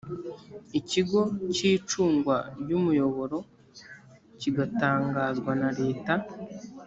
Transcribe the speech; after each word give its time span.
ikigo 0.79 1.21
kicungwa 1.55 2.37
ry 2.61 2.69
umuyoboro 2.79 3.37
kigatangazwa 4.39 5.51
na 5.61 5.69
leta 5.79 6.13